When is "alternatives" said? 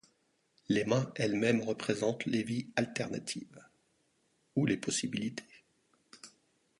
2.75-3.59